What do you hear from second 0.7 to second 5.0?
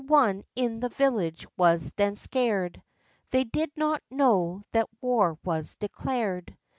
the village was then scared; They did not know that